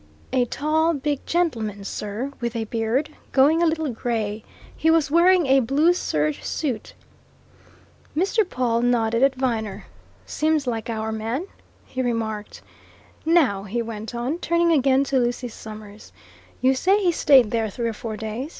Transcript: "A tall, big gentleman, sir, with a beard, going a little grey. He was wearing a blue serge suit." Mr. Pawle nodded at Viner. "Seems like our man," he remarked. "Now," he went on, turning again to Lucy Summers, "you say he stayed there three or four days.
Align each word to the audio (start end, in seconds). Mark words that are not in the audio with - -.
"A 0.33 0.45
tall, 0.45 0.95
big 0.95 1.23
gentleman, 1.27 1.83
sir, 1.83 2.31
with 2.39 2.55
a 2.55 2.63
beard, 2.63 3.11
going 3.33 3.61
a 3.61 3.67
little 3.67 3.89
grey. 3.89 4.43
He 4.75 4.89
was 4.89 5.11
wearing 5.11 5.45
a 5.45 5.59
blue 5.59 5.93
serge 5.93 6.41
suit." 6.41 6.95
Mr. 8.17 8.43
Pawle 8.43 8.81
nodded 8.81 9.21
at 9.21 9.35
Viner. 9.35 9.85
"Seems 10.25 10.65
like 10.65 10.89
our 10.89 11.11
man," 11.11 11.45
he 11.85 12.01
remarked. 12.01 12.63
"Now," 13.27 13.61
he 13.65 13.83
went 13.83 14.15
on, 14.15 14.39
turning 14.39 14.71
again 14.71 15.03
to 15.03 15.19
Lucy 15.19 15.49
Summers, 15.49 16.11
"you 16.61 16.73
say 16.73 16.97
he 17.03 17.11
stayed 17.11 17.51
there 17.51 17.69
three 17.69 17.89
or 17.89 17.93
four 17.93 18.17
days. 18.17 18.49